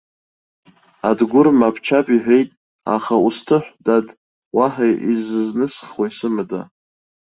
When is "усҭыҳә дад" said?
3.27-4.07